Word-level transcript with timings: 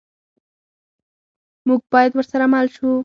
موږ 1.67 1.79
باید 1.93 2.11
ورسره 2.15 2.45
مل 2.53 2.67
شو. 2.75 2.91